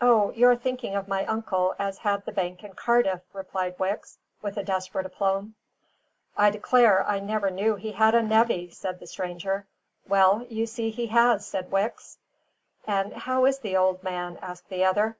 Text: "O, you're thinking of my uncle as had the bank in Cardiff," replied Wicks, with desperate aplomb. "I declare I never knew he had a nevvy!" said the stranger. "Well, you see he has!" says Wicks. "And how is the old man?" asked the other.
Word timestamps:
"O, 0.00 0.32
you're 0.32 0.56
thinking 0.56 0.96
of 0.96 1.06
my 1.06 1.24
uncle 1.24 1.76
as 1.78 1.98
had 1.98 2.24
the 2.24 2.32
bank 2.32 2.64
in 2.64 2.72
Cardiff," 2.74 3.20
replied 3.32 3.78
Wicks, 3.78 4.18
with 4.42 4.56
desperate 4.64 5.06
aplomb. 5.06 5.54
"I 6.36 6.50
declare 6.50 7.08
I 7.08 7.20
never 7.20 7.48
knew 7.48 7.76
he 7.76 7.92
had 7.92 8.16
a 8.16 8.22
nevvy!" 8.22 8.70
said 8.72 8.98
the 8.98 9.06
stranger. 9.06 9.68
"Well, 10.08 10.44
you 10.48 10.66
see 10.66 10.90
he 10.90 11.06
has!" 11.06 11.46
says 11.46 11.66
Wicks. 11.70 12.18
"And 12.88 13.12
how 13.12 13.44
is 13.44 13.60
the 13.60 13.76
old 13.76 14.02
man?" 14.02 14.36
asked 14.42 14.68
the 14.68 14.84
other. 14.84 15.16